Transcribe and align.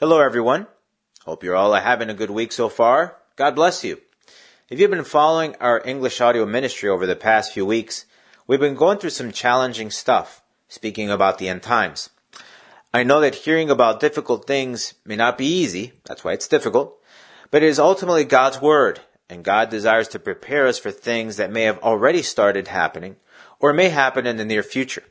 Hello, 0.00 0.18
everyone. 0.18 0.66
Hope 1.26 1.44
you're 1.44 1.54
all 1.54 1.74
having 1.74 2.08
a 2.08 2.14
good 2.14 2.30
week 2.30 2.52
so 2.52 2.70
far. 2.70 3.18
God 3.36 3.54
bless 3.54 3.84
you. 3.84 4.00
If 4.70 4.80
you've 4.80 4.90
been 4.90 5.04
following 5.04 5.54
our 5.56 5.82
English 5.84 6.22
audio 6.22 6.46
ministry 6.46 6.88
over 6.88 7.06
the 7.06 7.14
past 7.14 7.52
few 7.52 7.66
weeks, 7.66 8.06
we've 8.46 8.58
been 8.58 8.76
going 8.76 8.96
through 8.96 9.10
some 9.10 9.30
challenging 9.30 9.90
stuff, 9.90 10.42
speaking 10.68 11.10
about 11.10 11.36
the 11.36 11.50
end 11.50 11.62
times. 11.62 12.08
I 12.94 13.02
know 13.02 13.20
that 13.20 13.34
hearing 13.34 13.68
about 13.68 14.00
difficult 14.00 14.46
things 14.46 14.94
may 15.04 15.16
not 15.16 15.36
be 15.36 15.44
easy, 15.44 15.92
that's 16.06 16.24
why 16.24 16.32
it's 16.32 16.48
difficult, 16.48 16.98
but 17.50 17.62
it 17.62 17.66
is 17.66 17.78
ultimately 17.78 18.24
God's 18.24 18.58
Word, 18.58 19.00
and 19.28 19.44
God 19.44 19.68
desires 19.68 20.08
to 20.08 20.18
prepare 20.18 20.66
us 20.66 20.78
for 20.78 20.90
things 20.90 21.36
that 21.36 21.52
may 21.52 21.64
have 21.64 21.78
already 21.80 22.22
started 22.22 22.68
happening 22.68 23.16
or 23.58 23.74
may 23.74 23.90
happen 23.90 24.26
in 24.26 24.38
the 24.38 24.46
near 24.46 24.62
future. 24.62 25.04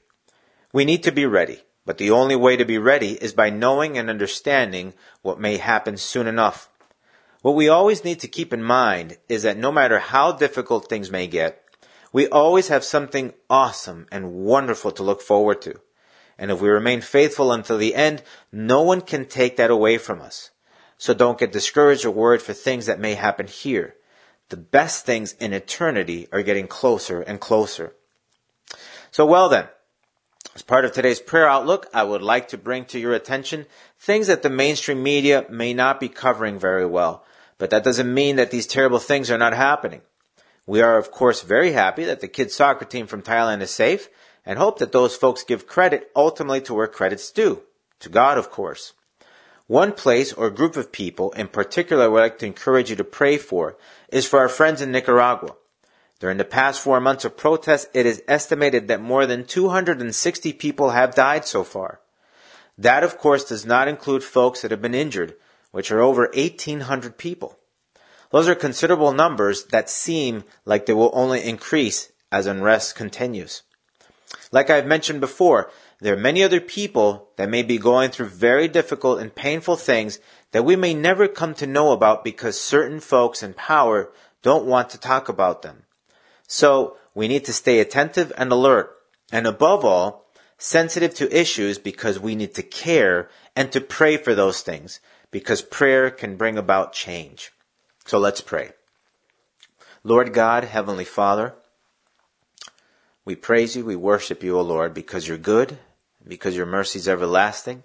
We 0.73 0.83
need 0.83 1.03
to 1.03 1.11
be 1.11 1.27
ready, 1.27 1.61
but 1.89 1.97
the 1.97 2.11
only 2.11 2.35
way 2.35 2.55
to 2.55 2.65
be 2.65 2.77
ready 2.77 3.13
is 3.13 3.33
by 3.33 3.49
knowing 3.49 3.97
and 3.97 4.11
understanding 4.11 4.93
what 5.23 5.39
may 5.39 5.57
happen 5.57 5.97
soon 5.97 6.27
enough. 6.27 6.69
What 7.41 7.55
we 7.55 7.67
always 7.67 8.03
need 8.03 8.19
to 8.19 8.27
keep 8.27 8.53
in 8.53 8.61
mind 8.61 9.17
is 9.27 9.41
that 9.41 9.57
no 9.57 9.71
matter 9.71 9.97
how 9.97 10.33
difficult 10.33 10.87
things 10.87 11.09
may 11.09 11.25
get, 11.25 11.63
we 12.13 12.27
always 12.27 12.67
have 12.67 12.83
something 12.83 13.33
awesome 13.49 14.05
and 14.11 14.33
wonderful 14.33 14.91
to 14.91 15.01
look 15.01 15.19
forward 15.19 15.63
to. 15.63 15.79
And 16.37 16.51
if 16.51 16.61
we 16.61 16.69
remain 16.69 17.01
faithful 17.01 17.51
until 17.51 17.79
the 17.79 17.95
end, 17.95 18.21
no 18.51 18.83
one 18.83 19.01
can 19.01 19.25
take 19.25 19.57
that 19.57 19.71
away 19.71 19.97
from 19.97 20.21
us. 20.21 20.51
So 20.99 21.15
don't 21.15 21.39
get 21.39 21.51
discouraged 21.51 22.05
or 22.05 22.11
worried 22.11 22.43
for 22.43 22.53
things 22.53 22.85
that 22.85 22.99
may 22.99 23.15
happen 23.15 23.47
here. 23.47 23.95
The 24.49 24.57
best 24.57 25.07
things 25.07 25.33
in 25.39 25.53
eternity 25.53 26.27
are 26.31 26.43
getting 26.43 26.67
closer 26.67 27.21
and 27.21 27.39
closer. 27.39 27.95
So 29.09 29.25
well 29.25 29.49
then, 29.49 29.69
as 30.59 30.63
part 30.63 30.83
of 30.83 30.91
today's 30.91 31.21
prayer 31.21 31.47
outlook, 31.47 31.87
I 31.93 32.03
would 32.03 32.21
like 32.21 32.49
to 32.49 32.57
bring 32.57 32.83
to 32.85 32.99
your 32.99 33.13
attention 33.13 33.65
things 33.97 34.27
that 34.27 34.43
the 34.43 34.49
mainstream 34.49 35.01
media 35.01 35.45
may 35.49 35.73
not 35.73 36.01
be 36.01 36.09
covering 36.09 36.59
very 36.59 36.85
well. 36.85 37.23
But 37.57 37.69
that 37.69 37.85
doesn't 37.85 38.13
mean 38.13 38.35
that 38.35 38.51
these 38.51 38.67
terrible 38.67 38.99
things 38.99 39.31
are 39.31 39.37
not 39.37 39.53
happening. 39.53 40.01
We 40.67 40.81
are, 40.81 40.97
of 40.97 41.11
course, 41.11 41.43
very 41.43 41.71
happy 41.71 42.03
that 42.03 42.19
the 42.19 42.27
kids 42.27 42.55
soccer 42.55 42.83
team 42.83 43.07
from 43.07 43.21
Thailand 43.21 43.61
is 43.61 43.71
safe 43.71 44.09
and 44.45 44.59
hope 44.59 44.79
that 44.79 44.91
those 44.91 45.15
folks 45.15 45.43
give 45.43 45.65
credit 45.65 46.11
ultimately 46.13 46.59
to 46.63 46.73
where 46.73 46.87
credit's 46.87 47.31
due. 47.31 47.63
To 48.01 48.09
God, 48.09 48.37
of 48.37 48.51
course. 48.51 48.91
One 49.67 49.93
place 49.93 50.33
or 50.33 50.49
group 50.49 50.75
of 50.75 50.91
people 50.91 51.31
in 51.31 51.47
particular 51.47 52.03
I 52.03 52.07
would 52.09 52.19
like 52.19 52.39
to 52.39 52.45
encourage 52.45 52.89
you 52.89 52.97
to 52.97 53.05
pray 53.05 53.37
for 53.37 53.77
is 54.09 54.27
for 54.27 54.39
our 54.39 54.49
friends 54.49 54.81
in 54.81 54.91
Nicaragua. 54.91 55.55
During 56.19 56.37
the 56.37 56.45
past 56.45 56.81
four 56.81 56.99
months 56.99 57.23
of 57.23 57.37
protests, 57.37 57.87
it 57.93 58.05
is 58.05 58.21
estimated 58.27 58.87
that 58.87 59.01
more 59.01 59.25
than 59.25 59.45
260 59.45 60.53
people 60.53 60.89
have 60.89 61.15
died 61.15 61.45
so 61.45 61.63
far. 61.63 62.01
That, 62.77 63.03
of 63.03 63.17
course, 63.17 63.45
does 63.45 63.65
not 63.65 63.87
include 63.87 64.23
folks 64.23 64.61
that 64.61 64.71
have 64.71 64.81
been 64.81 64.95
injured, 64.95 65.35
which 65.71 65.91
are 65.91 66.01
over 66.01 66.29
1,800 66.33 67.17
people. 67.17 67.57
Those 68.31 68.47
are 68.47 68.55
considerable 68.55 69.13
numbers 69.13 69.65
that 69.65 69.89
seem 69.89 70.43
like 70.65 70.85
they 70.85 70.93
will 70.93 71.11
only 71.13 71.41
increase 71.43 72.11
as 72.31 72.47
unrest 72.47 72.95
continues. 72.95 73.63
Like 74.51 74.69
I've 74.69 74.85
mentioned 74.85 75.21
before, 75.21 75.71
there 75.99 76.13
are 76.13 76.19
many 76.19 76.43
other 76.43 76.61
people 76.61 77.29
that 77.37 77.49
may 77.49 77.63
be 77.63 77.77
going 77.77 78.11
through 78.11 78.27
very 78.27 78.67
difficult 78.67 79.19
and 79.19 79.33
painful 79.33 79.75
things 79.75 80.19
that 80.51 80.65
we 80.65 80.75
may 80.75 80.93
never 80.93 81.27
come 81.27 81.53
to 81.55 81.67
know 81.67 81.91
about 81.91 82.23
because 82.23 82.59
certain 82.59 82.99
folks 82.99 83.41
in 83.41 83.53
power 83.53 84.11
don't 84.41 84.65
want 84.65 84.89
to 84.91 84.99
talk 84.99 85.27
about 85.27 85.61
them. 85.61 85.83
So 86.51 86.97
we 87.13 87.27
need 87.27 87.45
to 87.45 87.53
stay 87.53 87.79
attentive 87.79 88.33
and 88.35 88.51
alert, 88.51 88.91
and 89.31 89.45
above 89.45 89.85
all, 89.85 90.25
sensitive 90.57 91.13
to 91.13 91.37
issues 91.37 91.77
because 91.77 92.19
we 92.19 92.33
need 92.33 92.55
to 92.55 92.63
care 92.63 93.29
and 93.55 93.71
to 93.71 93.79
pray 93.79 94.17
for 94.17 94.33
those 94.33 94.61
things 94.61 94.99
because 95.29 95.61
prayer 95.61 96.09
can 96.09 96.35
bring 96.35 96.57
about 96.57 96.91
change. 96.91 97.51
So 98.05 98.17
let's 98.17 98.41
pray. 98.41 98.71
Lord 100.03 100.33
God, 100.33 100.63
Heavenly 100.63 101.05
Father, 101.05 101.53
we 103.23 103.35
praise 103.35 103.75
you, 103.75 103.85
we 103.85 103.95
worship 103.95 104.41
you, 104.41 104.57
O 104.57 104.61
Lord, 104.61 104.95
because 104.95 105.27
you're 105.27 105.37
good, 105.37 105.77
because 106.27 106.55
your 106.55 106.65
mercy 106.65 106.97
is 106.97 107.07
everlasting. 107.07 107.83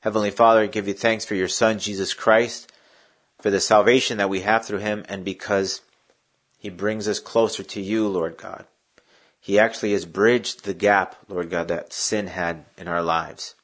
Heavenly 0.00 0.32
Father, 0.32 0.62
I 0.62 0.66
give 0.66 0.88
you 0.88 0.94
thanks 0.94 1.24
for 1.24 1.36
your 1.36 1.46
Son, 1.46 1.78
Jesus 1.78 2.14
Christ, 2.14 2.72
for 3.40 3.50
the 3.50 3.60
salvation 3.60 4.18
that 4.18 4.28
we 4.28 4.40
have 4.40 4.64
through 4.64 4.78
him, 4.78 5.04
and 5.08 5.24
because 5.24 5.82
he 6.58 6.70
brings 6.70 7.06
us 7.08 7.20
closer 7.20 7.62
to 7.62 7.80
you, 7.80 8.08
Lord 8.08 8.36
God. 8.36 8.66
He 9.40 9.58
actually 9.58 9.92
has 9.92 10.04
bridged 10.04 10.64
the 10.64 10.74
gap, 10.74 11.16
Lord 11.28 11.50
God, 11.50 11.68
that 11.68 11.92
sin 11.92 12.26
had 12.26 12.64
in 12.76 12.88
our 12.88 13.02
lives. 13.02 13.54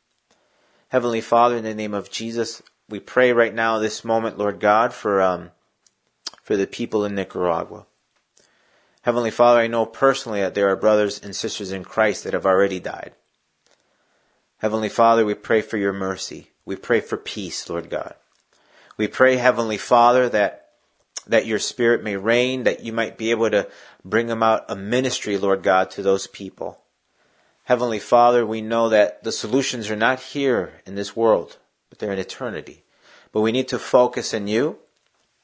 Heavenly 0.89 1.21
Father, 1.21 1.57
in 1.57 1.65
the 1.65 1.75
name 1.75 1.95
of 1.95 2.11
Jesus, 2.11 2.63
we 2.89 3.01
pray 3.01 3.33
right 3.33 3.55
now, 3.55 3.79
this 3.79 4.05
moment, 4.05 4.39
Lord 4.39 4.61
God, 4.61 4.93
for 4.93 5.21
um, 5.23 5.51
for 6.43 6.57
the 6.57 6.67
people 6.67 7.05
in 7.05 7.15
Nicaragua. 7.15 7.87
Heavenly 9.03 9.31
Father, 9.31 9.61
I 9.61 9.67
know 9.67 9.87
personally 9.87 10.41
that 10.41 10.55
there 10.55 10.69
are 10.69 10.77
brothers 10.77 11.19
and 11.19 11.35
sisters 11.35 11.73
in 11.73 11.85
Christ 11.85 12.25
that 12.25 12.35
have 12.35 12.47
already 12.47 12.79
died. 12.79 13.13
Heavenly 14.59 14.89
Father, 14.89 15.25
we 15.25 15.35
pray 15.35 15.61
for 15.61 15.77
your 15.77 15.93
mercy. 15.93 16.51
We 16.65 16.77
pray 16.77 17.01
for 17.01 17.17
peace, 17.17 17.69
Lord 17.69 17.91
God. 17.91 18.15
We 18.97 19.09
pray, 19.09 19.37
Heavenly 19.37 19.79
Father, 19.79 20.29
that 20.29 20.62
that 21.27 21.47
your 21.47 21.59
spirit 21.59 22.03
may 22.03 22.17
reign, 22.17 22.65
that 22.65 22.85
you 22.85 22.93
might 22.93 23.17
be 23.17 23.31
able 23.31 23.51
to 23.51 23.69
bring 24.05 24.31
about 24.31 24.65
a 24.69 24.77
ministry, 24.77 25.39
Lord 25.39 25.63
God, 25.63 25.91
to 25.93 26.03
those 26.03 26.27
people. 26.27 26.83
Heavenly 27.65 28.01
Father, 28.01 28.45
we 28.45 28.61
know 28.61 28.89
that 28.89 29.23
the 29.23 29.33
solutions 29.33 29.91
are 29.91 29.97
not 29.97 30.21
here 30.21 30.81
in 30.85 30.97
this 30.97 31.15
world, 31.15 31.59
but 31.89 31.99
they're 31.99 32.13
in 32.13 32.19
eternity. 32.19 32.83
But 33.31 33.43
we 33.43 33.53
need 33.53 33.69
to 33.69 33.79
focus 33.79 34.35
in 34.35 34.49
you. 34.49 34.79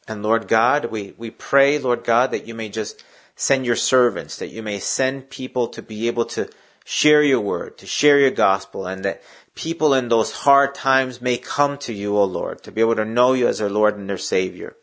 And 0.08 0.22
Lord 0.22 0.48
God, 0.48 0.86
we, 0.86 1.14
we 1.16 1.30
pray, 1.30 1.78
Lord 1.78 2.02
God, 2.02 2.32
that 2.32 2.46
you 2.46 2.54
may 2.54 2.70
just 2.70 3.04
send 3.36 3.64
your 3.64 3.76
servants, 3.76 4.36
that 4.38 4.48
you 4.48 4.62
may 4.62 4.80
send 4.80 5.30
people 5.30 5.68
to 5.68 5.80
be 5.80 6.08
able 6.08 6.24
to 6.24 6.48
share 6.84 7.22
your 7.22 7.40
word, 7.40 7.78
to 7.78 7.86
share 7.86 8.18
your 8.18 8.30
gospel, 8.30 8.86
and 8.86 9.04
that 9.04 9.22
people 9.54 9.94
in 9.94 10.08
those 10.08 10.32
hard 10.32 10.74
times 10.74 11.20
may 11.20 11.36
come 11.36 11.78
to 11.78 11.92
you, 11.92 12.16
O 12.16 12.24
Lord, 12.24 12.62
to 12.62 12.72
be 12.72 12.80
able 12.80 12.96
to 12.96 13.04
know 13.04 13.34
you 13.34 13.46
as 13.46 13.58
their 13.58 13.70
Lord 13.70 13.96
and 13.96 14.08
their 14.08 14.18
Savior. 14.18 14.74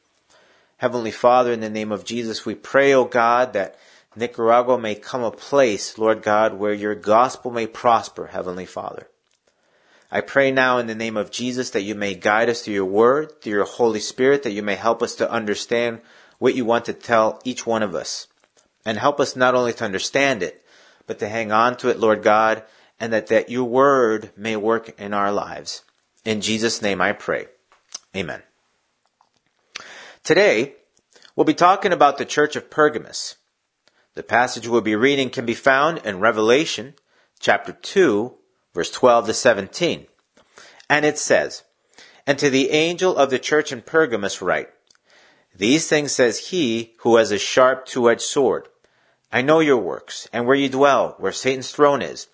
Heavenly 0.78 1.12
Father, 1.12 1.54
in 1.54 1.62
the 1.62 1.70
name 1.70 1.92
of 1.92 2.04
Jesus, 2.04 2.46
we 2.46 2.56
pray, 2.56 2.94
O 2.94 3.06
God, 3.06 3.54
that 3.54 3.78
Nicaragua 4.16 4.78
may 4.78 4.96
come 4.96 5.24
a 5.24 5.32
place, 5.32 5.98
Lord 5.98 6.22
God, 6.22 6.56
where 6.56 6.74
your 6.74 6.96
gospel 6.96 7.52
may 7.52 7.68
prosper, 7.68 8.28
Heavenly 8.28 8.66
Father. 8.66 9.08
I 10.12 10.22
pray 10.22 10.52
now 10.52 10.78
in 10.78 10.88
the 10.88 10.96
name 10.96 11.18
of 11.18 11.32
Jesus 11.32 11.72
that 11.72 11.82
you 11.82 11.96
may 11.96 12.14
guide 12.14 12.50
us 12.50 12.62
through 12.62 12.76
your 12.76 12.86
word, 12.86 13.42
through 13.42 13.54
your 13.54 13.66
Holy 13.66 14.00
Spirit, 14.00 14.44
that 14.44 14.52
you 14.52 14.64
may 14.64 14.76
help 14.76 15.02
us 15.02 15.16
to 15.16 15.30
understand 15.32 16.02
what 16.40 16.56
you 16.56 16.66
want 16.66 16.86
to 16.86 16.94
tell 16.94 17.42
each 17.44 17.66
one 17.66 17.84
of 17.84 17.96
us. 17.96 18.28
And 18.86 18.98
help 18.98 19.20
us 19.20 19.36
not 19.36 19.56
only 19.56 19.74
to 19.74 19.86
understand 19.86 20.44
it, 20.44 20.64
but 21.08 21.20
to 21.20 21.28
hang 21.28 21.52
on 21.52 21.76
to 21.78 21.90
it, 21.90 22.00
Lord 22.00 22.22
God, 22.22 22.64
and 23.00 23.12
that, 23.14 23.28
that 23.28 23.50
your 23.50 23.66
word 23.66 24.32
may 24.38 24.56
work 24.56 25.00
in 25.00 25.14
our 25.14 25.32
lives. 25.32 25.84
In 26.24 26.42
Jesus' 26.42 26.82
name 26.82 27.02
I 27.02 27.14
pray. 27.14 27.48
Amen. 28.16 28.44
Today, 30.26 30.74
we'll 31.36 31.44
be 31.44 31.54
talking 31.54 31.94
about 31.94 32.18
the 32.18 32.26
church 32.26 32.56
of 32.56 32.72
Pergamos. 32.72 33.36
The 34.16 34.24
passage 34.24 34.68
we'll 34.68 34.82
be 34.82 34.96
reading 34.96 35.30
can 35.30 35.46
be 35.46 35.54
found 35.54 36.00
in 36.00 36.20
Revelation 36.20 36.96
chapter 37.40 37.74
2, 37.74 38.34
verse 38.74 38.90
12 38.90 39.28
to 39.28 39.34
17. 39.36 40.08
And 40.90 41.06
it 41.06 41.20
says, 41.20 41.62
And 42.26 42.40
to 42.40 42.50
the 42.50 42.72
angel 42.72 43.16
of 43.16 43.30
the 43.30 43.38
church 43.38 43.72
in 43.72 43.84
Pergamos 43.84 44.42
write, 44.42 44.70
These 45.56 45.88
things 45.88 46.12
says 46.12 46.48
he 46.48 46.96
who 47.02 47.18
has 47.18 47.30
a 47.30 47.38
sharp 47.38 47.86
two-edged 47.86 48.22
sword. 48.22 48.68
I 49.32 49.44
know 49.44 49.60
your 49.60 49.78
works, 49.78 50.28
and 50.34 50.48
where 50.48 50.56
you 50.56 50.70
dwell, 50.70 51.14
where 51.20 51.32
Satan's 51.32 51.70
throne 51.70 52.02
is, 52.02 52.30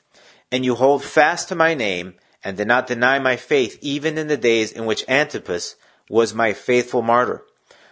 and 0.50 0.64
you 0.64 0.76
hold 0.76 1.04
fast 1.04 1.50
to 1.50 1.56
my 1.56 1.74
name, 1.74 2.14
and 2.42 2.56
did 2.56 2.70
not 2.70 2.88
deny 2.88 3.20
my 3.20 3.36
faith 3.36 3.78
even 3.82 4.18
in 4.18 4.30
the 4.30 4.38
days 4.38 4.72
in 4.72 4.86
which 4.86 5.04
Antipas 5.10 5.76
was 6.08 6.34
my 6.34 6.54
faithful 6.54 7.02
martyr 7.02 7.44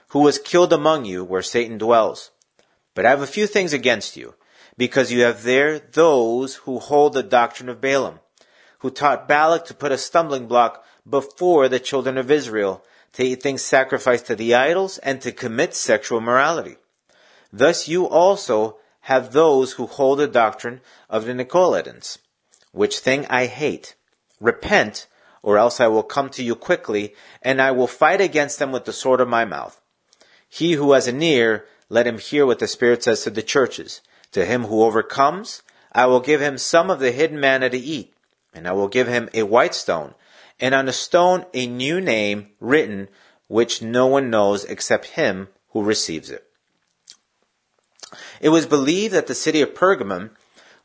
who 0.09 0.19
was 0.19 0.39
killed 0.39 0.73
among 0.73 1.06
you 1.06 1.23
where 1.23 1.41
Satan 1.41 1.77
dwells. 1.77 2.31
But 2.94 3.06
I 3.06 3.09
have 3.09 3.21
a 3.21 3.27
few 3.27 3.47
things 3.47 3.73
against 3.73 4.17
you, 4.17 4.35
because 4.77 5.11
you 5.11 5.21
have 5.21 5.44
there 5.44 5.79
those 5.79 6.56
who 6.56 6.79
hold 6.79 7.13
the 7.13 7.23
doctrine 7.23 7.69
of 7.69 7.81
Balaam, 7.81 8.19
who 8.79 8.89
taught 8.89 9.27
Balak 9.27 9.65
to 9.65 9.73
put 9.73 9.91
a 9.91 9.97
stumbling 9.97 10.47
block 10.47 10.83
before 11.07 11.67
the 11.67 11.79
children 11.79 12.17
of 12.17 12.31
Israel, 12.31 12.83
to 13.13 13.23
eat 13.23 13.41
things 13.41 13.61
sacrificed 13.61 14.27
to 14.27 14.35
the 14.35 14.53
idols, 14.53 14.97
and 15.00 15.21
to 15.21 15.31
commit 15.31 15.75
sexual 15.75 16.19
immorality. 16.19 16.77
Thus 17.51 17.88
you 17.88 18.07
also 18.07 18.77
have 19.01 19.31
those 19.31 19.73
who 19.73 19.85
hold 19.88 20.19
the 20.19 20.27
doctrine 20.27 20.81
of 21.09 21.25
the 21.25 21.33
Nicolaitans, 21.33 22.17
which 22.71 23.00
thing 23.00 23.25
I 23.29 23.47
hate. 23.47 23.95
Repent, 24.39 25.07
or 25.41 25.57
else 25.57 25.79
I 25.79 25.88
will 25.88 26.03
come 26.03 26.29
to 26.29 26.44
you 26.44 26.56
quickly, 26.56 27.15
and 27.41 27.61
I 27.61 27.71
will 27.71 27.88
fight 27.88 28.21
against 28.21 28.59
them 28.59 28.71
with 28.71 28.85
the 28.85 28.94
sword 28.94 29.21
of 29.21 29.27
my 29.27 29.45
mouth. 29.45 29.81
He 30.50 30.74
who 30.74 30.92
has 30.94 31.07
an 31.07 31.22
ear, 31.22 31.66
let 31.88 32.07
him 32.07 32.18
hear 32.18 32.46
what 32.46 32.60
the 32.60 32.68
Spirit 32.68 33.04
says 33.04 33.24
to 33.24 33.30
the 33.30 33.44
churches. 33.44 34.01
To 34.31 34.46
him 34.46 34.66
who 34.66 34.84
overcomes, 34.84 35.62
I 35.92 36.07
will 36.07 36.19
give 36.19 36.42
him 36.42 36.57
some 36.57 36.90
of 36.90 37.00
the 37.00 37.12
hidden 37.12 37.40
manna 37.40 37.69
to 37.69 37.78
eat, 37.78 38.13
and 38.54 38.68
I 38.68 38.74
will 38.74 38.88
give 38.88 39.07
him 39.07 39.30
a 39.34 39.44
white 39.44 39.74
stone, 39.74 40.13
and 40.60 40.75
on 40.75 40.88
a 40.88 40.94
stone 40.94 41.46
a 41.54 41.68
new 41.68 42.01
name 42.01 42.50
written 42.60 43.10
which 43.48 43.81
no 43.81 44.06
one 44.06 44.30
knows 44.30 44.63
except 44.66 45.06
him 45.07 45.48
who 45.69 45.84
receives 45.84 46.30
it. 46.30 46.46
It 48.42 48.50
was 48.50 48.66
believed 48.66 49.13
that 49.13 49.28
the 49.28 49.36
city 49.36 49.62
of 49.62 49.74
Pergamum 49.74 50.31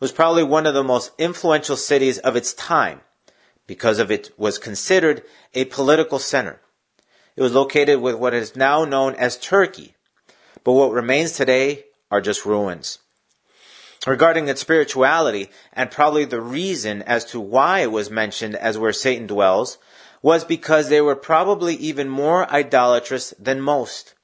was 0.00 0.12
probably 0.12 0.43
one 0.43 0.67
of 0.67 0.75
the 0.75 0.84
most 0.84 1.12
influential 1.19 1.76
cities 1.76 2.19
of 2.19 2.37
its 2.37 2.52
time 2.55 3.00
because 3.67 3.99
of 3.99 4.10
it 4.10 4.31
was 4.37 4.58
considered 4.58 5.22
a 5.55 5.64
political 5.67 6.19
center. 6.19 6.60
It 7.36 7.42
was 7.42 7.52
located 7.52 8.00
with 8.00 8.14
what 8.14 8.34
is 8.34 8.54
now 8.54 8.84
known 8.84 9.14
as 9.16 9.36
Turkey, 9.36 9.94
but 10.62 10.72
what 10.72 10.92
remains 10.92 11.32
today 11.32 11.84
are 12.10 12.20
just 12.20 12.46
ruins. 12.46 12.98
Regarding 14.06 14.48
its 14.48 14.60
spirituality, 14.60 15.50
and 15.72 15.90
probably 15.90 16.25
the 16.25 16.40
reason 16.40 17.02
as 17.02 17.25
to 17.26 17.40
why 17.40 17.81
it 17.81 17.90
was 17.90 18.10
mentioned 18.10 18.54
as 18.54 18.78
where 18.78 18.92
Satan 18.92 19.26
dwells, 19.26 19.78
was 20.22 20.44
because 20.44 20.88
they 20.88 21.00
were 21.00 21.16
probably 21.16 21.75
even 21.76 22.08
more 22.08 22.50
idolatrous 22.52 23.34
than 23.38 23.60
most. 23.60 24.14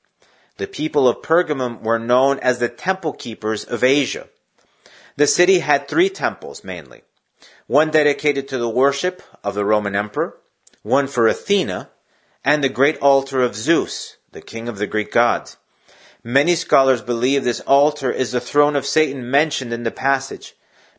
The 0.58 0.66
people 0.66 1.08
of 1.08 1.22
Pergamum 1.22 1.82
were 1.82 1.98
known 1.98 2.38
as 2.40 2.58
the 2.58 2.68
temple 2.68 3.14
keepers 3.14 3.64
of 3.64 3.82
Asia. 3.82 4.28
The 5.16 5.26
city 5.26 5.60
had 5.60 5.88
three 5.88 6.10
temples 6.10 6.62
mainly. 6.62 7.02
One 7.66 7.90
dedicated 7.90 8.48
to 8.48 8.58
the 8.58 8.68
worship 8.68 9.22
of 9.42 9.54
the 9.54 9.64
Roman 9.64 9.96
emperor, 9.96 10.38
one 10.82 11.06
for 11.06 11.26
Athena, 11.26 11.90
and 12.44 12.62
the 12.62 12.68
great 12.68 12.98
altar 12.98 13.42
of 13.42 13.54
Zeus, 13.54 14.16
the 14.32 14.40
king 14.40 14.68
of 14.68 14.78
the 14.78 14.86
Greek 14.86 15.12
gods. 15.12 15.56
Many 16.22 16.54
scholars 16.54 17.02
believe 17.02 17.44
this 17.44 17.60
altar 17.60 18.10
is 18.10 18.32
the 18.32 18.40
throne 18.40 18.76
of 18.76 18.86
Satan 18.86 19.30
mentioned 19.30 19.72
in 19.72 19.84
the 19.84 19.90
passage. 19.90 20.54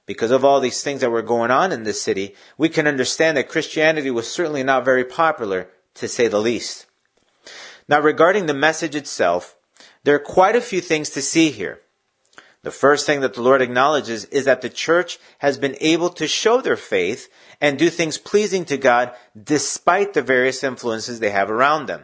Because 0.05 0.31
of 0.31 0.43
all 0.43 0.59
these 0.59 0.81
things 0.81 1.01
that 1.01 1.11
were 1.11 1.21
going 1.21 1.51
on 1.51 1.71
in 1.71 1.83
this 1.83 2.01
city, 2.01 2.35
we 2.57 2.69
can 2.69 2.87
understand 2.87 3.37
that 3.37 3.49
Christianity 3.49 4.09
was 4.09 4.29
certainly 4.29 4.63
not 4.63 4.83
very 4.83 5.05
popular, 5.05 5.69
to 5.95 6.07
say 6.07 6.27
the 6.27 6.41
least. 6.41 6.87
Now, 7.87 7.99
regarding 7.99 8.45
the 8.45 8.53
message 8.53 8.95
itself, 8.95 9.55
there 10.03 10.15
are 10.15 10.19
quite 10.19 10.55
a 10.55 10.61
few 10.61 10.81
things 10.81 11.09
to 11.11 11.21
see 11.21 11.51
here. 11.51 11.81
The 12.63 12.71
first 12.71 13.07
thing 13.07 13.21
that 13.21 13.33
the 13.33 13.41
Lord 13.41 13.61
acknowledges 13.61 14.25
is 14.25 14.45
that 14.45 14.61
the 14.61 14.69
church 14.69 15.17
has 15.39 15.57
been 15.57 15.75
able 15.81 16.09
to 16.11 16.27
show 16.27 16.61
their 16.61 16.77
faith 16.77 17.27
and 17.59 17.77
do 17.77 17.89
things 17.89 18.19
pleasing 18.19 18.65
to 18.65 18.77
God 18.77 19.13
despite 19.41 20.13
the 20.13 20.21
various 20.21 20.63
influences 20.63 21.19
they 21.19 21.31
have 21.31 21.49
around 21.49 21.87
them. 21.87 22.03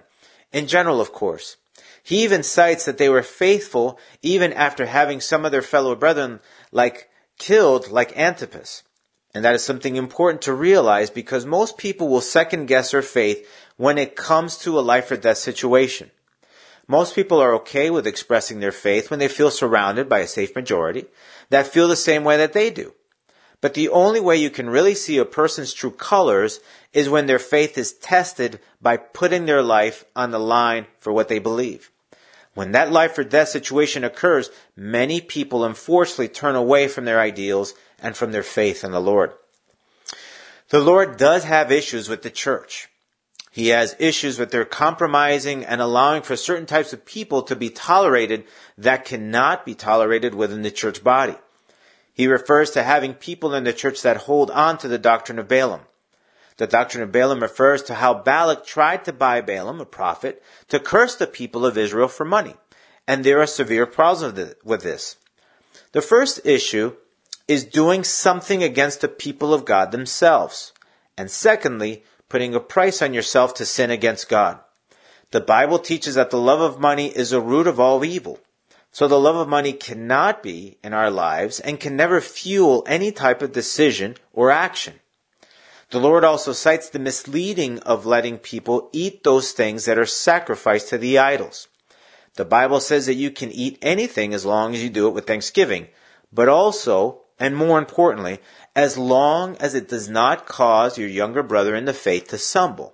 In 0.51 0.65
general, 0.65 0.99
of 0.99 1.13
course. 1.13 1.57
He 2.01 2.23
even 2.23 2.41
cites 2.41 2.85
that 2.85 2.97
they 2.97 3.09
were 3.09 3.21
faithful 3.21 3.99
even 4.21 4.51
after 4.53 4.85
having 4.87 5.21
some 5.21 5.45
of 5.45 5.51
their 5.51 5.61
fellow 5.61 5.93
brethren 5.95 6.39
like 6.71 7.09
killed 7.37 7.89
like 7.89 8.17
Antipas. 8.17 8.83
And 9.35 9.45
that 9.45 9.53
is 9.53 9.63
something 9.63 9.95
important 9.95 10.41
to 10.43 10.53
realize 10.53 11.11
because 11.11 11.45
most 11.45 11.77
people 11.77 12.07
will 12.07 12.21
second 12.21 12.65
guess 12.65 12.91
their 12.91 13.03
faith 13.03 13.47
when 13.75 13.99
it 13.99 14.15
comes 14.15 14.57
to 14.59 14.79
a 14.79 14.81
life 14.81 15.11
or 15.11 15.17
death 15.17 15.37
situation. 15.37 16.09
Most 16.87 17.15
people 17.15 17.39
are 17.39 17.53
okay 17.55 17.89
with 17.89 18.07
expressing 18.07 18.59
their 18.59 18.71
faith 18.71 19.09
when 19.09 19.19
they 19.19 19.27
feel 19.27 19.51
surrounded 19.51 20.07
by 20.07 20.19
a 20.19 20.27
safe 20.27 20.55
majority 20.55 21.05
that 21.49 21.67
feel 21.67 21.87
the 21.87 21.95
same 21.95 22.23
way 22.23 22.37
that 22.37 22.53
they 22.53 22.69
do. 22.69 22.93
But 23.59 23.73
the 23.73 23.89
only 23.89 24.19
way 24.19 24.37
you 24.37 24.49
can 24.49 24.69
really 24.69 24.95
see 24.95 25.17
a 25.17 25.25
person's 25.25 25.73
true 25.73 25.91
colors 25.91 26.59
is 26.93 27.09
when 27.09 27.25
their 27.25 27.39
faith 27.39 27.77
is 27.77 27.93
tested 27.93 28.59
by 28.81 28.97
putting 28.97 29.45
their 29.45 29.63
life 29.63 30.05
on 30.15 30.31
the 30.31 30.39
line 30.39 30.85
for 30.99 31.11
what 31.11 31.27
they 31.27 31.39
believe. 31.39 31.91
When 32.53 32.71
that 32.71 32.91
life 32.91 33.17
or 33.17 33.23
death 33.23 33.49
situation 33.49 34.03
occurs, 34.03 34.49
many 34.75 35.21
people 35.21 35.65
unfortunately 35.65 36.29
turn 36.29 36.55
away 36.55 36.87
from 36.87 37.05
their 37.05 37.19
ideals 37.19 37.73
and 37.99 38.15
from 38.15 38.31
their 38.31 38.43
faith 38.43 38.83
in 38.83 38.91
the 38.91 39.01
Lord. 39.01 39.33
The 40.69 40.79
Lord 40.79 41.17
does 41.17 41.43
have 41.43 41.71
issues 41.71 42.09
with 42.09 42.23
the 42.23 42.29
church. 42.29 42.89
He 43.57 43.69
has 43.69 43.95
issues 43.97 44.37
with 44.37 44.51
their 44.51 44.65
compromising 44.65 45.65
and 45.65 45.81
allowing 45.81 46.21
for 46.21 46.35
certain 46.35 46.67
types 46.67 46.93
of 46.93 47.07
people 47.07 47.41
to 47.41 47.55
be 47.55 47.71
tolerated 47.71 48.43
that 48.77 49.03
cannot 49.03 49.65
be 49.65 49.73
tolerated 49.73 50.35
within 50.35 50.61
the 50.61 50.69
church 50.69 51.03
body. 51.03 51.33
He 52.13 52.27
refers 52.27 52.69
to 52.69 52.83
having 52.83 53.15
people 53.15 53.55
in 53.55 53.63
the 53.63 53.73
church 53.73 54.03
that 54.03 54.17
hold 54.17 54.51
on 54.51 54.77
to 54.77 54.87
the 54.87 54.99
doctrine 54.99 55.39
of 55.39 55.47
Balaam. 55.47 55.81
The 56.57 56.67
doctrine 56.67 57.01
of 57.01 57.11
Balaam 57.11 57.39
refers 57.39 57.81
to 57.85 57.95
how 57.95 58.13
Balak 58.13 58.63
tried 58.63 59.03
to 59.05 59.11
buy 59.11 59.41
Balaam, 59.41 59.81
a 59.81 59.85
prophet, 59.85 60.43
to 60.67 60.79
curse 60.79 61.15
the 61.15 61.25
people 61.25 61.65
of 61.65 61.79
Israel 61.79 62.09
for 62.09 62.25
money. 62.25 62.53
And 63.07 63.23
there 63.23 63.41
are 63.41 63.47
severe 63.47 63.87
problems 63.87 64.53
with 64.63 64.83
this. 64.83 65.17
The 65.93 66.03
first 66.03 66.41
issue 66.45 66.93
is 67.47 67.65
doing 67.65 68.03
something 68.03 68.61
against 68.61 69.01
the 69.01 69.07
people 69.07 69.51
of 69.51 69.65
God 69.65 69.91
themselves. 69.91 70.73
And 71.17 71.31
secondly, 71.31 72.03
putting 72.29 72.53
a 72.55 72.59
price 72.59 73.01
on 73.01 73.13
yourself 73.13 73.53
to 73.55 73.65
sin 73.65 73.91
against 73.91 74.29
God. 74.29 74.59
The 75.31 75.41
Bible 75.41 75.79
teaches 75.79 76.15
that 76.15 76.29
the 76.29 76.39
love 76.39 76.61
of 76.61 76.79
money 76.79 77.07
is 77.07 77.31
a 77.31 77.41
root 77.41 77.67
of 77.67 77.79
all 77.79 78.03
evil. 78.05 78.39
So 78.91 79.07
the 79.07 79.19
love 79.19 79.35
of 79.35 79.47
money 79.47 79.73
cannot 79.73 80.41
be 80.41 80.77
in 80.83 80.93
our 80.93 81.11
lives 81.11 81.59
and 81.59 81.79
can 81.79 81.95
never 81.95 82.21
fuel 82.21 82.83
any 82.87 83.11
type 83.11 83.41
of 83.41 83.51
decision 83.51 84.15
or 84.33 84.49
action. 84.49 84.95
The 85.89 85.99
Lord 85.99 86.23
also 86.23 86.51
cites 86.51 86.89
the 86.89 86.99
misleading 86.99 87.79
of 87.79 88.05
letting 88.05 88.39
people 88.39 88.89
eat 88.91 89.23
those 89.23 89.51
things 89.51 89.85
that 89.85 89.97
are 89.97 90.05
sacrificed 90.05 90.89
to 90.89 90.97
the 90.97 91.17
idols. 91.17 91.67
The 92.35 92.45
Bible 92.45 92.79
says 92.79 93.05
that 93.05 93.15
you 93.15 93.31
can 93.31 93.51
eat 93.51 93.79
anything 93.81 94.33
as 94.33 94.45
long 94.45 94.73
as 94.73 94.83
you 94.83 94.89
do 94.89 95.07
it 95.07 95.13
with 95.13 95.27
thanksgiving, 95.27 95.87
but 96.31 96.49
also, 96.49 97.21
and 97.39 97.55
more 97.55 97.79
importantly, 97.79 98.39
as 98.77 98.95
long 98.95 99.57
as 99.57 99.73
it 99.73 99.89
does 99.89 100.07
not 100.07 100.45
cause 100.45 100.99
your 100.99 101.09
younger 101.09 101.41
brother 101.41 101.75
in 101.75 101.85
the 101.85 101.93
faith 101.93 102.27
to 102.27 102.37
stumble. 102.37 102.93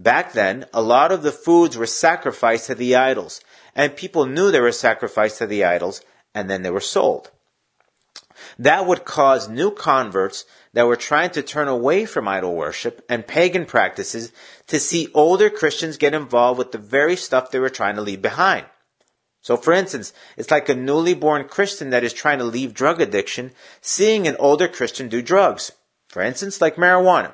Back 0.00 0.32
then, 0.32 0.66
a 0.74 0.82
lot 0.82 1.12
of 1.12 1.22
the 1.22 1.30
foods 1.30 1.76
were 1.76 1.86
sacrificed 1.86 2.66
to 2.66 2.74
the 2.74 2.96
idols, 2.96 3.40
and 3.76 3.96
people 3.96 4.26
knew 4.26 4.50
they 4.50 4.60
were 4.60 4.72
sacrificed 4.72 5.38
to 5.38 5.46
the 5.46 5.62
idols, 5.64 6.02
and 6.34 6.50
then 6.50 6.62
they 6.62 6.70
were 6.70 6.80
sold. 6.80 7.30
That 8.58 8.86
would 8.86 9.04
cause 9.04 9.48
new 9.48 9.70
converts 9.70 10.44
that 10.72 10.86
were 10.86 10.96
trying 10.96 11.30
to 11.30 11.42
turn 11.42 11.68
away 11.68 12.04
from 12.04 12.26
idol 12.26 12.56
worship 12.56 13.04
and 13.08 13.26
pagan 13.26 13.66
practices 13.66 14.32
to 14.66 14.80
see 14.80 15.08
older 15.14 15.48
Christians 15.48 15.96
get 15.96 16.12
involved 16.12 16.58
with 16.58 16.72
the 16.72 16.78
very 16.78 17.14
stuff 17.14 17.52
they 17.52 17.60
were 17.60 17.70
trying 17.70 17.94
to 17.94 18.02
leave 18.02 18.22
behind. 18.22 18.66
So 19.40 19.56
for 19.56 19.72
instance, 19.72 20.12
it's 20.36 20.50
like 20.50 20.68
a 20.68 20.74
newly 20.74 21.14
born 21.14 21.48
Christian 21.48 21.90
that 21.90 22.04
is 22.04 22.12
trying 22.12 22.38
to 22.38 22.44
leave 22.44 22.74
drug 22.74 23.00
addiction, 23.00 23.52
seeing 23.80 24.26
an 24.26 24.36
older 24.38 24.68
Christian 24.68 25.08
do 25.08 25.22
drugs. 25.22 25.72
For 26.08 26.22
instance, 26.22 26.60
like 26.60 26.76
marijuana. 26.76 27.32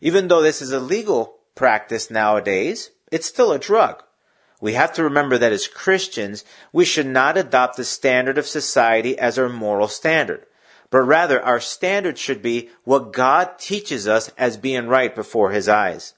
Even 0.00 0.28
though 0.28 0.42
this 0.42 0.62
is 0.62 0.72
a 0.72 0.80
legal 0.80 1.38
practice 1.54 2.10
nowadays, 2.10 2.90
it's 3.10 3.26
still 3.26 3.52
a 3.52 3.58
drug. 3.58 4.02
We 4.60 4.74
have 4.74 4.92
to 4.94 5.02
remember 5.02 5.38
that 5.38 5.52
as 5.52 5.66
Christians, 5.66 6.44
we 6.72 6.84
should 6.84 7.06
not 7.06 7.38
adopt 7.38 7.76
the 7.76 7.84
standard 7.84 8.36
of 8.36 8.46
society 8.46 9.18
as 9.18 9.38
our 9.38 9.48
moral 9.48 9.88
standard 9.88 10.46
but 10.90 11.02
rather 11.02 11.40
our 11.42 11.60
standard 11.60 12.18
should 12.18 12.42
be 12.42 12.68
what 12.84 13.12
God 13.12 13.58
teaches 13.58 14.08
us 14.08 14.30
as 14.36 14.56
being 14.56 14.88
right 14.88 15.14
before 15.14 15.52
His 15.52 15.68
eyes. 15.68 16.14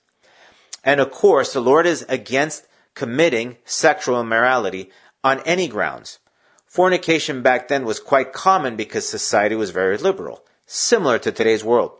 And 0.83 0.99
of 0.99 1.13
course, 1.13 1.53
the 1.53 1.61
Lord 1.61 1.87
is 1.87 2.05
against 2.09 2.67
committing 2.95 3.59
sexual 3.65 4.21
immorality 4.21 4.91
on 5.25 5.41
any 5.41 5.69
grounds. 5.69 6.19
Fornication 6.67 7.43
back 7.43 7.69
then 7.69 7.85
was 7.85 8.01
quite 8.01 8.33
common 8.33 8.77
because 8.77 9.09
society 9.09 9.55
was 9.55 9.71
very 9.71 9.99
liberal, 9.99 10.45
similar 10.67 11.19
to 11.19 11.31
today's 11.31 11.63
world. 11.63 11.93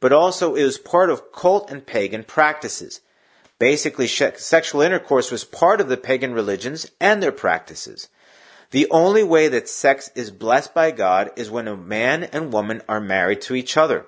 But 0.00 0.12
also 0.12 0.54
it 0.54 0.64
was 0.64 0.78
part 0.78 1.10
of 1.10 1.32
cult 1.32 1.70
and 1.70 1.86
pagan 1.86 2.24
practices. 2.24 3.00
Basically, 3.58 4.06
sexual 4.06 4.82
intercourse 4.82 5.30
was 5.30 5.44
part 5.44 5.80
of 5.80 5.88
the 5.88 5.96
pagan 5.96 6.34
religions 6.34 6.90
and 7.00 7.22
their 7.22 7.32
practices. 7.32 8.08
The 8.72 8.88
only 8.90 9.22
way 9.22 9.48
that 9.48 9.68
sex 9.68 10.10
is 10.14 10.30
blessed 10.30 10.74
by 10.74 10.90
God 10.90 11.30
is 11.36 11.50
when 11.50 11.68
a 11.68 11.76
man 11.76 12.24
and 12.24 12.52
woman 12.52 12.82
are 12.88 13.00
married 13.00 13.40
to 13.42 13.54
each 13.54 13.76
other. 13.76 14.06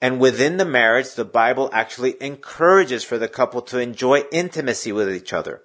And 0.00 0.18
within 0.18 0.56
the 0.56 0.64
marriage, 0.64 1.14
the 1.14 1.24
Bible 1.24 1.70
actually 1.72 2.16
encourages 2.20 3.04
for 3.04 3.18
the 3.18 3.28
couple 3.28 3.62
to 3.62 3.78
enjoy 3.78 4.24
intimacy 4.32 4.90
with 4.90 5.14
each 5.14 5.32
other. 5.32 5.62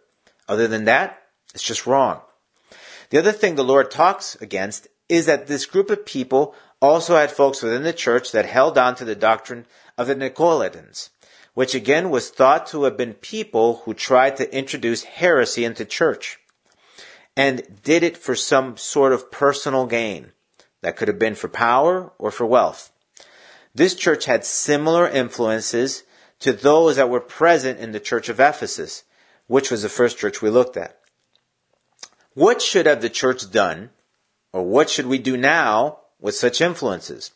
Other 0.48 0.68
than 0.68 0.86
that, 0.86 1.22
it's 1.60 1.68
just 1.68 1.86
wrong. 1.86 2.22
The 3.10 3.18
other 3.18 3.34
thing 3.34 3.56
the 3.56 3.64
Lord 3.64 3.92
talks 3.92 4.36
against 4.36 4.88
is 5.10 5.26
that 5.26 5.48
this 5.48 5.66
group 5.66 5.90
of 5.90 6.06
people 6.06 6.56
also 6.82 7.18
had 7.18 7.32
folks 7.32 7.62
within 7.62 7.84
the 7.84 7.92
church 7.92 8.32
that 8.32 8.46
held 8.46 8.78
on 8.78 8.96
to 8.96 9.04
the 9.04 9.16
doctrine 9.16 9.66
of 9.98 10.08
the 10.08 10.16
Nicolaitans, 10.16 11.10
which 11.54 11.76
again 11.76 12.10
was 12.10 12.30
thought 12.30 12.66
to 12.68 12.84
have 12.84 12.96
been 12.96 13.14
people 13.14 13.82
who 13.84 13.94
tried 13.94 14.38
to 14.38 14.56
introduce 14.58 15.04
heresy 15.04 15.66
into 15.66 15.84
church 15.84 16.40
and 17.36 17.82
did 17.84 18.04
it 18.04 18.16
for 18.16 18.36
some 18.36 18.78
sort 18.78 19.12
of 19.12 19.32
personal 19.32 19.86
gain. 19.86 20.32
That 20.82 20.96
could 20.96 21.10
have 21.10 21.20
been 21.20 21.36
for 21.36 21.50
power 21.50 22.14
or 22.18 22.32
for 22.32 22.46
wealth. 22.46 22.94
This 23.76 23.96
church 23.96 24.26
had 24.26 24.46
similar 24.46 25.10
influences 25.10 26.04
to 26.40 26.54
those 26.54 26.96
that 26.96 27.10
were 27.10 27.20
present 27.20 27.80
in 27.80 27.92
the 27.92 28.00
church 28.00 28.30
of 28.30 28.40
Ephesus, 28.40 29.04
which 29.48 29.70
was 29.70 29.82
the 29.82 29.90
first 29.90 30.18
church 30.18 30.42
we 30.42 30.50
looked 30.50 30.78
at. 30.78 30.99
What 32.40 32.62
should 32.62 32.86
have 32.86 33.02
the 33.02 33.10
church 33.10 33.52
done, 33.52 33.90
or 34.54 34.64
what 34.64 34.90
should 34.90 35.08
we 35.08 35.18
do 35.18 35.36
now 35.36 36.00
with 36.22 36.36
such 36.36 36.62
influences? 36.62 37.32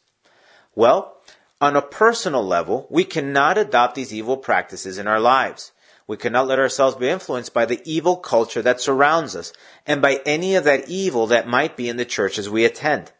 Well, 0.75 1.17
On 1.59 1.75
a 1.75 1.81
personal 1.81 2.41
level, 2.41 2.87
we 2.89 3.03
cannot 3.03 3.57
adopt 3.57 3.95
these 3.95 4.13
evil 4.13 4.37
practices 4.37 4.97
in 4.97 5.07
our 5.07 5.19
lives. 5.19 5.73
We 6.07 6.15
cannot 6.15 6.47
let 6.47 6.57
ourselves 6.57 6.95
be 6.95 7.09
influenced 7.09 7.53
by 7.53 7.65
the 7.65 7.81
evil 7.83 8.15
culture 8.15 8.61
that 8.61 8.79
surrounds 8.79 9.35
us 9.35 9.51
and 9.85 10.01
by 10.01 10.21
any 10.25 10.55
of 10.55 10.63
that 10.63 10.87
evil 10.87 11.27
that 11.27 11.49
might 11.49 11.75
be 11.75 11.89
in 11.89 11.97
the 11.97 12.05
churches 12.05 12.49
we 12.49 12.63
attend. 12.63 13.11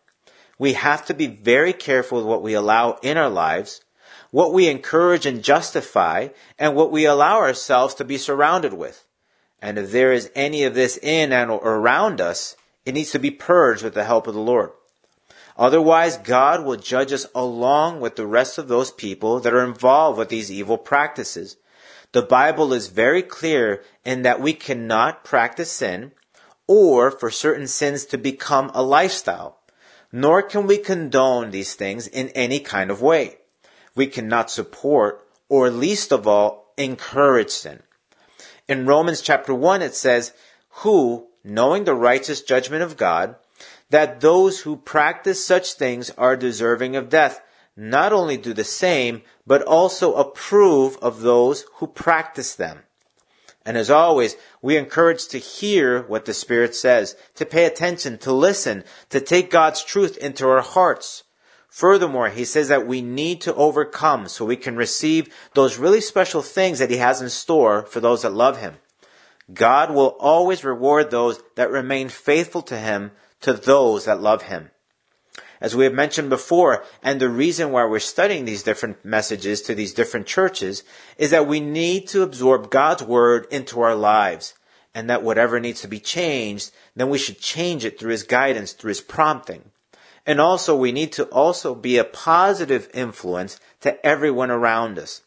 We 0.58 0.74
have 0.74 1.06
to 1.08 1.14
be 1.14 1.28
very 1.28 1.74
careful 1.74 2.20
with 2.20 2.28
what 2.28 2.44
we 2.44 2.54
allow 2.54 2.98
in 3.02 3.18
our 3.18 3.30
lives, 3.30 3.82
what 4.32 4.54
we 4.54 4.70
encourage 4.70 5.26
and 5.26 5.44
justify, 5.44 6.30
and 6.58 6.76
what 6.76 6.94
we 6.94 7.04
allow 7.04 7.40
ourselves 7.40 7.94
to 7.96 8.06
be 8.06 8.18
surrounded 8.18 8.74
with. 8.74 9.06
And 9.64 9.78
if 9.78 9.92
there 9.92 10.12
is 10.12 10.30
any 10.36 10.66
of 10.66 10.76
this 10.76 11.00
in 11.02 11.32
and 11.32 11.50
around 11.50 12.20
us, 12.20 12.58
it 12.86 12.94
needs 12.94 13.12
to 13.12 13.18
be 13.18 13.32
purged 13.32 13.82
with 13.82 13.94
the 13.94 14.04
help 14.04 14.28
of 14.28 14.34
the 14.34 14.42
Lord. 14.42 14.72
Otherwise, 15.58 16.18
God 16.18 16.66
will 16.66 16.76
judge 16.76 17.14
us 17.14 17.28
along 17.34 18.02
with 18.02 18.18
the 18.18 18.28
rest 18.28 18.58
of 18.58 18.68
those 18.68 18.92
people 18.92 19.40
that 19.40 19.54
are 19.54 19.64
involved 19.64 20.18
with 20.18 20.28
these 20.28 20.52
evil 20.52 20.78
practices. 20.78 21.56
The 22.12 22.24
Bible 22.24 22.74
is 22.74 22.88
very 22.88 23.24
clear 23.24 23.86
in 24.04 24.24
that 24.24 24.42
we 24.42 24.54
cannot 24.54 25.24
practice 25.24 25.72
sin 25.72 26.12
or 26.68 27.10
for 27.10 27.32
certain 27.32 27.68
sins 27.68 28.04
to 28.08 28.18
become 28.18 28.70
a 28.74 28.84
lifestyle, 28.84 29.60
nor 30.12 30.42
can 30.42 30.68
we 30.68 30.78
condone 30.78 31.52
these 31.52 31.74
things 31.74 32.06
in 32.08 32.28
any 32.30 32.60
kind 32.60 32.92
of 32.92 33.02
way. 33.02 33.38
We 33.96 34.08
cannot 34.08 34.52
support 34.52 35.26
or 35.48 35.70
least 35.70 36.12
of 36.12 36.28
all 36.28 36.74
encourage 36.78 37.52
sin. 37.52 37.84
In 38.68 38.86
Romans 38.86 39.22
chapter 39.22 39.54
1 39.54 39.82
it 39.82 39.94
says, 39.94 40.34
who, 40.78 41.28
knowing 41.44 41.84
the 41.84 41.94
righteous 41.94 42.42
judgment 42.42 42.82
of 42.82 42.98
God, 42.98 43.36
that 43.90 44.22
those 44.22 44.62
who 44.62 44.78
practice 44.78 45.46
such 45.46 45.74
things 45.74 46.10
are 46.12 46.36
deserving 46.36 46.96
of 46.96 47.10
death, 47.10 47.42
not 47.76 48.14
only 48.14 48.38
do 48.38 48.54
the 48.54 48.64
same, 48.64 49.22
but 49.46 49.62
also 49.62 50.14
approve 50.16 50.98
of 50.98 51.22
those 51.22 51.66
who 51.76 51.88
practice 51.88 52.56
them. 52.56 52.84
And 53.66 53.78
as 53.78 53.90
always, 53.90 54.36
we 54.62 54.78
encourage 54.78 55.28
to 55.28 55.38
hear 55.38 56.04
what 56.04 56.26
the 56.26 56.34
Spirit 56.34 56.76
says, 56.76 57.16
to 57.36 57.46
pay 57.46 57.66
attention, 57.66 58.18
to 58.20 58.34
listen, 58.34 58.84
to 59.10 59.22
take 59.22 59.50
God's 59.50 59.84
truth 59.84 60.18
into 60.18 60.48
our 60.48 60.62
hearts. 60.62 61.23
Furthermore, 61.74 62.30
he 62.30 62.46
says 62.46 62.68
that 62.68 62.86
we 62.86 63.02
need 63.02 63.42
to 63.42 63.56
overcome 63.56 64.28
so 64.28 64.46
we 64.46 64.56
can 64.56 64.76
receive 64.76 65.34
those 65.56 65.80
really 65.80 66.02
special 66.02 66.42
things 66.42 66.80
that 66.80 66.92
he 66.92 66.98
has 66.98 67.22
in 67.22 67.30
store 67.30 67.84
for 67.84 68.00
those 68.00 68.22
that 68.22 68.34
love 68.34 68.60
him. 68.60 68.76
God 69.54 69.92
will 69.92 70.16
always 70.20 70.64
reward 70.64 71.10
those 71.10 71.42
that 71.56 71.72
remain 71.72 72.10
faithful 72.10 72.62
to 72.64 72.78
him 72.78 73.12
to 73.42 73.54
those 73.54 74.06
that 74.06 74.22
love 74.22 74.44
him 74.44 74.70
as 75.64 75.74
we 75.74 75.86
have 75.86 75.94
mentioned 75.94 76.30
before, 76.30 76.84
and 77.02 77.22
the 77.22 77.30
reason 77.30 77.72
why 77.72 77.86
we're 77.86 77.98
studying 77.98 78.44
these 78.44 78.64
different 78.64 79.04
messages 79.06 79.62
to 79.62 79.74
these 79.74 79.94
different 79.94 80.28
churches 80.28 80.84
is 81.18 81.32
that 81.32 81.48
we 81.48 81.62
need 81.62 82.06
to 82.10 82.22
absorb 82.22 82.70
God's 82.70 83.02
word 83.02 83.48
into 83.50 83.80
our 83.80 83.96
lives. 83.96 84.56
And 84.94 85.10
that 85.10 85.24
whatever 85.24 85.60
needs 85.60 85.82
to 85.82 85.88
be 85.88 86.00
changed, 86.00 86.72
then 86.96 87.10
we 87.10 87.18
should 87.18 87.40
change 87.40 87.84
it 87.84 87.98
through 87.98 88.12
His 88.12 88.22
guidance, 88.22 88.74
through 88.74 88.90
His 88.90 89.02
prompting. 89.02 89.72
And 90.26 90.40
also, 90.40 90.76
we 90.76 90.92
need 90.92 91.12
to 91.14 91.26
also 91.26 91.76
be 91.76 91.98
a 91.98 92.04
positive 92.04 92.90
influence 92.94 93.60
to 93.82 94.04
everyone 94.06 94.52
around 94.52 94.98
us. 94.98 95.22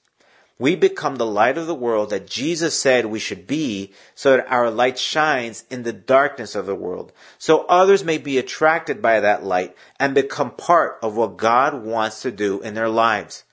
We 0.59 0.75
become 0.75 1.17
the 1.17 1.27
light 1.27 1.59
of 1.59 1.67
the 1.67 1.75
world 1.75 2.09
that 2.11 2.27
Jesus 2.27 2.79
said 2.79 3.07
we 3.07 3.19
should 3.19 3.47
be 3.47 3.93
so 4.15 4.37
that 4.37 4.51
our 4.51 4.71
light 4.71 4.99
shines 4.99 5.65
in 5.69 5.83
the 5.83 5.93
darkness 5.93 6.55
of 6.55 6.65
the 6.65 6.75
world. 6.75 7.13
So 7.37 7.67
others 7.67 8.05
may 8.05 8.17
be 8.17 8.39
attracted 8.39 9.03
by 9.03 9.21
that 9.21 9.45
light 9.45 9.77
and 10.01 10.15
become 10.15 10.51
part 10.53 10.99
of 11.03 11.15
what 11.15 11.37
God 11.37 11.85
wants 11.85 12.23
to 12.23 12.31
do 12.31 12.63
in 12.63 12.73
their 12.73 12.89
lives. 12.89 13.45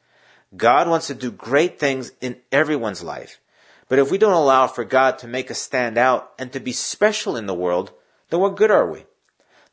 God 0.55 0.87
wants 0.87 1.07
to 1.07 1.13
do 1.13 1.29
great 1.29 1.77
things 1.77 2.13
in 2.21 2.37
everyone's 2.53 3.03
life. 3.03 3.41
But 3.89 3.99
if 3.99 4.09
we 4.09 4.17
don't 4.17 4.31
allow 4.31 4.67
for 4.67 4.85
God 4.85 5.19
to 5.19 5.27
make 5.27 5.51
us 5.51 5.59
stand 5.59 5.97
out 5.97 6.31
and 6.39 6.53
to 6.53 6.59
be 6.61 6.71
special 6.71 7.35
in 7.35 7.47
the 7.47 7.53
world, 7.53 7.91
then 8.29 8.39
what 8.39 8.55
good 8.55 8.71
are 8.71 8.89
we? 8.89 9.03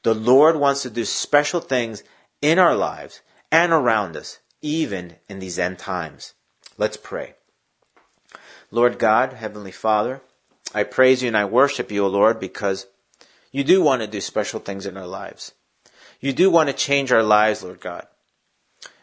The 0.02 0.14
Lord 0.14 0.56
wants 0.56 0.82
to 0.82 0.90
do 0.90 1.04
special 1.04 1.60
things 1.60 2.02
in 2.40 2.58
our 2.58 2.74
lives 2.74 3.20
and 3.52 3.72
around 3.72 4.16
us, 4.16 4.38
even 4.62 5.16
in 5.28 5.38
these 5.38 5.58
end 5.58 5.78
times. 5.78 6.34
Let's 6.78 6.96
pray. 6.96 7.34
Lord 8.70 8.98
God, 8.98 9.34
Heavenly 9.34 9.72
Father, 9.72 10.22
I 10.74 10.84
praise 10.84 11.22
you 11.22 11.28
and 11.28 11.36
I 11.36 11.44
worship 11.44 11.90
you, 11.90 12.04
O 12.04 12.08
Lord, 12.08 12.38
because 12.38 12.86
you 13.50 13.64
do 13.64 13.82
want 13.82 14.02
to 14.02 14.06
do 14.06 14.20
special 14.20 14.60
things 14.60 14.86
in 14.86 14.96
our 14.96 15.06
lives. 15.06 15.52
You 16.20 16.32
do 16.32 16.50
want 16.50 16.68
to 16.68 16.74
change 16.74 17.10
our 17.10 17.22
lives, 17.22 17.62
Lord 17.62 17.80
God. 17.80 18.06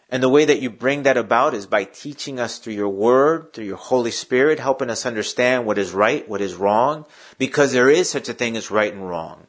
And 0.10 0.24
the 0.24 0.30
way 0.30 0.46
that 0.46 0.62
you 0.62 0.70
bring 0.70 1.04
that 1.04 1.18
about 1.18 1.54
is 1.54 1.66
by 1.66 1.84
teaching 1.84 2.40
us 2.40 2.60
through 2.60 2.74
your 2.74 2.90
word, 2.90 3.52
through 3.52 3.66
your 3.66 3.78
Holy 3.78 4.12
Spirit, 4.12 4.58
helping 4.58 4.90
us 4.90 5.06
understand 5.06 5.66
what 5.66 5.78
is 5.78 5.92
right, 5.92 6.28
what 6.30 6.40
is 6.40 6.56
wrong, 6.56 7.06
because 7.38 7.74
there 7.74 7.90
is 7.90 8.10
such 8.10 8.30
a 8.30 8.34
thing 8.34 8.56
as 8.56 8.72
right 8.72 8.94
and 8.94 9.08
wrong. 9.08 9.47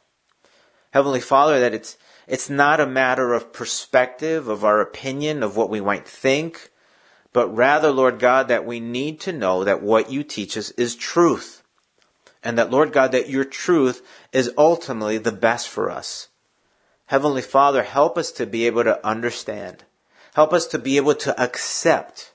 Heavenly 0.91 1.21
Father, 1.21 1.59
that 1.59 1.73
it's, 1.73 1.97
it's 2.27 2.49
not 2.49 2.79
a 2.79 2.87
matter 2.87 3.33
of 3.33 3.53
perspective, 3.53 4.47
of 4.47 4.63
our 4.63 4.81
opinion, 4.81 5.43
of 5.43 5.55
what 5.55 5.69
we 5.69 5.81
might 5.81 6.07
think, 6.07 6.71
but 7.31 7.47
rather, 7.49 7.91
Lord 7.91 8.19
God, 8.19 8.47
that 8.47 8.65
we 8.65 8.79
need 8.79 9.19
to 9.21 9.33
know 9.33 9.63
that 9.63 9.83
what 9.83 10.11
you 10.11 10.23
teach 10.23 10.57
us 10.57 10.71
is 10.71 10.95
truth. 10.95 11.63
And 12.43 12.57
that, 12.57 12.71
Lord 12.71 12.91
God, 12.91 13.11
that 13.11 13.29
your 13.29 13.43
truth 13.43 14.05
is 14.31 14.51
ultimately 14.57 15.17
the 15.17 15.31
best 15.31 15.67
for 15.67 15.91
us. 15.91 16.29
Heavenly 17.07 17.41
Father, 17.41 17.83
help 17.83 18.17
us 18.17 18.31
to 18.33 18.45
be 18.45 18.65
able 18.65 18.83
to 18.83 19.05
understand. 19.05 19.83
Help 20.33 20.53
us 20.53 20.65
to 20.67 20.79
be 20.79 20.97
able 20.97 21.15
to 21.15 21.39
accept. 21.39 22.33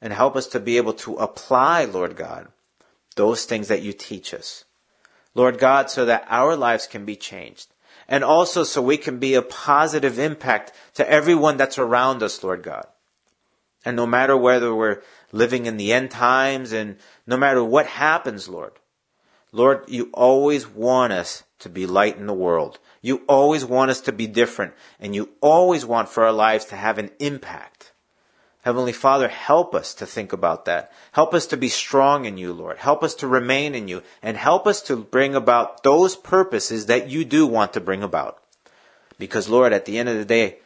And 0.00 0.12
help 0.12 0.36
us 0.36 0.46
to 0.48 0.60
be 0.60 0.76
able 0.76 0.94
to 0.94 1.16
apply, 1.16 1.84
Lord 1.84 2.16
God, 2.16 2.48
those 3.16 3.44
things 3.44 3.68
that 3.68 3.82
you 3.82 3.92
teach 3.92 4.32
us. 4.32 4.64
Lord 5.34 5.58
God, 5.58 5.90
so 5.90 6.04
that 6.04 6.26
our 6.28 6.56
lives 6.56 6.86
can 6.86 7.04
be 7.04 7.16
changed. 7.16 7.68
And 8.10 8.24
also 8.24 8.64
so 8.64 8.82
we 8.82 8.96
can 8.96 9.20
be 9.20 9.34
a 9.34 9.42
positive 9.42 10.18
impact 10.18 10.72
to 10.94 11.08
everyone 11.08 11.56
that's 11.56 11.78
around 11.78 12.24
us, 12.24 12.42
Lord 12.42 12.64
God. 12.64 12.86
And 13.84 13.96
no 13.96 14.04
matter 14.04 14.36
whether 14.36 14.74
we're 14.74 15.02
living 15.30 15.66
in 15.66 15.76
the 15.76 15.92
end 15.92 16.10
times 16.10 16.72
and 16.72 16.96
no 17.24 17.36
matter 17.36 17.62
what 17.62 17.86
happens, 17.86 18.48
Lord, 18.48 18.72
Lord, 19.52 19.84
you 19.88 20.10
always 20.12 20.66
want 20.66 21.12
us 21.12 21.44
to 21.60 21.68
be 21.68 21.86
light 21.86 22.16
in 22.16 22.26
the 22.26 22.34
world. 22.34 22.80
You 23.00 23.22
always 23.28 23.64
want 23.64 23.92
us 23.92 24.00
to 24.02 24.12
be 24.12 24.26
different 24.26 24.74
and 24.98 25.14
you 25.14 25.30
always 25.40 25.86
want 25.86 26.08
for 26.08 26.24
our 26.24 26.32
lives 26.32 26.64
to 26.66 26.76
have 26.76 26.98
an 26.98 27.10
impact. 27.20 27.92
Heavenly 28.62 28.92
Father, 28.92 29.28
help 29.28 29.74
us 29.74 29.94
to 29.94 30.06
think 30.06 30.34
about 30.34 30.66
that. 30.66 30.92
Help 31.12 31.32
us 31.32 31.46
to 31.46 31.56
be 31.56 31.68
strong 31.68 32.26
in 32.26 32.36
you, 32.36 32.52
Lord. 32.52 32.76
Help 32.76 33.02
us 33.02 33.14
to 33.16 33.26
remain 33.26 33.74
in 33.74 33.88
you 33.88 34.02
and 34.22 34.36
help 34.36 34.66
us 34.66 34.82
to 34.82 34.96
bring 34.96 35.34
about 35.34 35.82
those 35.82 36.14
purposes 36.14 36.86
that 36.86 37.08
you 37.08 37.24
do 37.24 37.46
want 37.46 37.72
to 37.72 37.80
bring 37.80 38.02
about. 38.02 38.42
Because 39.18 39.48
Lord, 39.48 39.72
at 39.72 39.86
the 39.86 39.98
end 39.98 40.10
of 40.10 40.16
the 40.16 40.26
day, 40.26 40.58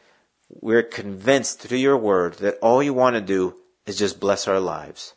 we're 0.48 0.82
convinced 0.82 1.60
through 1.60 1.78
your 1.78 1.96
word 1.96 2.34
that 2.34 2.58
all 2.60 2.82
you 2.82 2.92
want 2.92 3.14
to 3.14 3.20
do 3.20 3.56
is 3.86 3.96
just 3.96 4.18
bless 4.18 4.48
our 4.48 4.60
lives. 4.60 5.14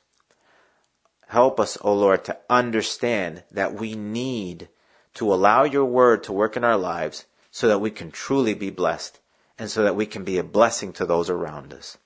Help 1.28 1.60
us, 1.60 1.78
O 1.78 1.90
oh 1.90 1.94
Lord, 1.96 2.24
to 2.26 2.38
understand 2.50 3.44
that 3.52 3.74
we 3.74 3.96
need 3.96 4.70
to 5.16 5.34
allow 5.34 5.64
your 5.64 5.86
word 5.86 6.24
to 6.24 6.32
work 6.32 6.56
in 6.56 6.64
our 6.64 6.78
lives 6.78 7.26
so 7.50 7.68
that 7.68 7.80
we 7.80 7.90
can 7.90 8.12
truly 8.12 8.54
be 8.54 8.70
blessed 8.70 9.20
and 9.58 9.70
so 9.70 9.84
that 9.84 9.96
we 9.96 10.06
can 10.06 10.24
be 10.24 10.38
a 10.38 10.44
blessing 10.44 10.94
to 10.94 11.06
those 11.06 11.30
around 11.30 11.74
us. 11.74 11.98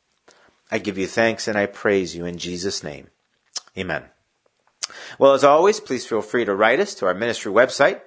I 0.72 0.80
give 0.80 0.98
you 0.98 1.08
thanks 1.08 1.48
and 1.48 1.58
I 1.58 1.66
praise 1.66 2.16
you 2.16 2.25
in 2.25 2.38
Jesus' 2.38 2.84
name. 2.84 3.08
Amen. 3.78 4.06
Well, 5.20 5.34
as 5.34 5.44
always, 5.44 5.80
please 5.80 6.06
feel 6.06 6.22
free 6.22 6.46
to 6.46 6.56
write 6.56 6.80
us 6.80 6.96
to 6.96 7.06
our 7.06 7.13
ministry 7.13 7.51
website 7.51 8.01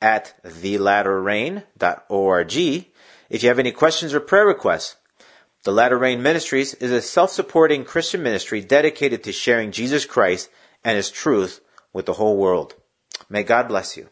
at 0.00 0.34
thelatterrain.org 0.44 2.84
if 3.30 3.42
you 3.42 3.50
have 3.50 3.58
any 3.58 3.72
questions 3.72 4.14
or 4.14 4.20
prayer 4.20 4.46
requests, 4.46 4.96
the 5.64 5.72
Latter 5.72 5.98
Rain 5.98 6.22
Ministries 6.22 6.72
is 6.74 6.90
a 6.90 7.02
self-supporting 7.02 7.84
Christian 7.84 8.22
ministry 8.22 8.62
dedicated 8.62 9.22
to 9.24 9.32
sharing 9.32 9.70
Jesus 9.70 10.06
Christ 10.06 10.48
and 10.82 10.96
His 10.96 11.10
truth 11.10 11.60
with 11.92 12.06
the 12.06 12.14
whole 12.14 12.38
world. 12.38 12.74
May 13.28 13.42
God 13.42 13.68
bless 13.68 13.96
you. 13.96 14.08